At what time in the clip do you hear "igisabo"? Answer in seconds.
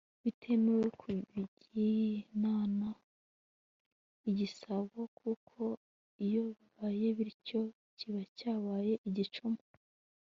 4.29-4.99